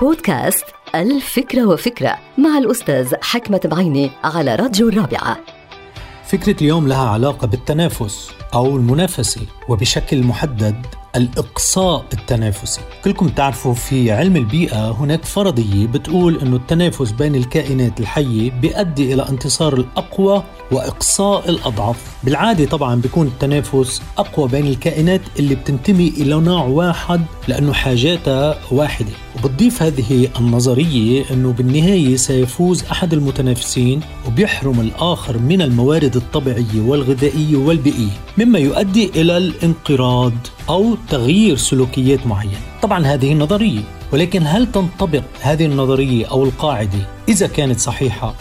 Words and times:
بودكاست 0.00 0.64
الفكرة 0.94 1.66
وفكرة 1.66 2.18
مع 2.38 2.58
الأستاذ 2.58 3.14
حكمة 3.22 3.60
بعيني 3.64 4.10
على 4.24 4.54
راديو 4.54 4.88
الرابعة. 4.88 5.38
فكرة 6.24 6.56
اليوم 6.62 6.88
لها 6.88 7.08
علاقة 7.08 7.46
بالتنافس 7.46 8.30
أو 8.54 8.76
المنافسة 8.76 9.40
وبشكل 9.68 10.22
محدد 10.22 10.86
الإقصاء 11.16 12.04
التنافسي. 12.12 12.80
كلكم 13.04 13.28
تعرفوا 13.28 13.74
في 13.74 14.12
علم 14.12 14.36
البيئة 14.36 14.90
هناك 14.90 15.24
فرضية 15.24 15.86
بتقول 15.86 16.38
أنه 16.38 16.56
التنافس 16.56 17.10
بين 17.10 17.34
الكائنات 17.34 18.00
الحية 18.00 18.50
بيؤدي 18.50 19.14
إلى 19.14 19.28
انتصار 19.28 19.74
الأقوى 19.74 20.42
وإقصاء 20.72 21.50
الأضعف. 21.50 21.96
بالعادة 22.24 22.64
طبعا 22.64 22.94
بيكون 22.94 23.26
التنافس 23.26 24.02
أقوى 24.18 24.48
بين 24.48 24.66
الكائنات 24.66 25.20
اللي 25.38 25.54
بتنتمي 25.54 26.08
إلى 26.08 26.34
نوع 26.40 26.62
واحد 26.64 27.20
لأنه 27.48 27.72
حاجاتها 27.72 28.58
واحدة. 28.70 29.12
وبتضيف 29.38 29.82
هذه 29.82 30.28
النظرية 30.38 31.24
أنه 31.30 31.52
بالنهاية 31.52 32.16
سيفوز 32.16 32.84
أحد 32.84 33.12
المتنافسين 33.12 34.00
وبيحرم 34.26 34.80
الآخر 34.80 35.38
من 35.38 35.62
الموارد 35.62 36.16
الطبيعية 36.16 36.80
والغذائية 36.80 37.56
والبيئية 37.56 38.10
مما 38.38 38.58
يؤدي 38.58 39.10
إلى 39.16 39.36
الانقراض. 39.36 40.32
أو 40.68 40.96
تغيير 41.08 41.56
سلوكيات 41.56 42.26
معينة. 42.26 42.58
طبعا 42.82 43.06
هذه 43.06 43.34
نظرية 43.34 43.80
ولكن 44.12 44.42
هل 44.46 44.72
تنطبق 44.72 45.22
هذه 45.40 45.64
النظرية 45.66 46.26
أو 46.26 46.44
القاعدة 46.44 46.98
إذا 47.28 47.46
كانت 47.46 47.80
صحيحة 47.80 48.34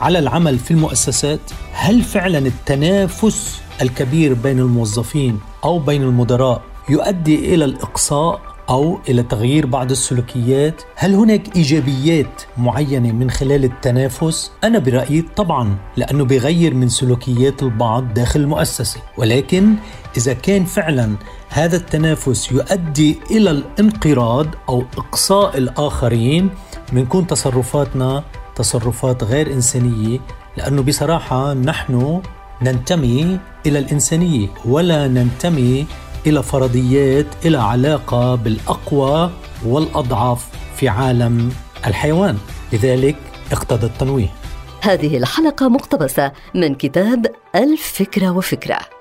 على 0.00 0.18
العمل 0.18 0.58
في 0.58 0.70
المؤسسات؟ 0.70 1.40
هل 1.72 2.02
فعلا 2.02 2.38
التنافس 2.38 3.60
الكبير 3.82 4.34
بين 4.34 4.58
الموظفين 4.58 5.40
أو 5.64 5.78
بين 5.78 6.02
المدراء 6.02 6.62
يؤدي 6.88 7.54
إلى 7.54 7.64
الإقصاء 7.64 8.40
أو 8.70 8.98
إلى 9.08 9.22
تغيير 9.22 9.66
بعض 9.66 9.90
السلوكيات. 9.90 10.82
هل 10.96 11.14
هناك 11.14 11.56
إيجابيات 11.56 12.42
معينة 12.58 13.12
من 13.12 13.30
خلال 13.30 13.64
التنافس؟ 13.64 14.52
أنا 14.64 14.78
برأيي 14.78 15.24
طبعا 15.36 15.76
لأنه 15.96 16.24
بيغير 16.24 16.74
من 16.74 16.88
سلوكيات 16.88 17.62
البعض 17.62 18.14
داخل 18.14 18.40
المؤسسة. 18.40 19.00
ولكن 19.18 19.74
إذا 20.16 20.32
كان 20.32 20.64
فعلا 20.64 21.16
هذا 21.48 21.76
التنافس 21.76 22.52
يؤدي 22.52 23.18
إلى 23.30 23.50
الانقراض 23.50 24.46
أو 24.68 24.84
إقصاء 24.96 25.58
الآخرين 25.58 26.50
بنكون 26.92 27.26
تصرفاتنا 27.26 28.24
تصرفات 28.56 29.24
غير 29.24 29.52
إنسانية 29.52 30.18
لأنه 30.56 30.82
بصراحة 30.82 31.54
نحن 31.54 32.22
ننتمي 32.62 33.38
إلى 33.66 33.78
الإنسانية 33.78 34.48
ولا 34.64 35.08
ننتمي 35.08 35.86
إلى 36.26 36.42
فرضيات 36.42 37.26
إلى 37.44 37.58
علاقة 37.58 38.34
بالأقوى 38.34 39.30
والأضعف 39.66 40.48
في 40.76 40.88
عالم 40.88 41.52
الحيوان. 41.86 42.38
لذلك 42.72 43.16
اقتضى 43.52 43.86
التنويه. 43.86 44.32
هذه 44.82 45.16
الحلقة 45.16 45.68
مقتبسة 45.68 46.32
من 46.54 46.74
كتاب 46.74 47.26
الفكرة 47.54 48.30
وفكرة. 48.30 48.99